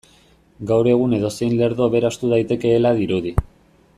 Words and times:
Gaur 0.71 0.87
egun 0.93 1.13
edozein 1.17 1.53
lerdo 1.59 1.85
aberastu 1.89 2.33
daitekeela 2.33 2.97
dirudi. 3.03 3.37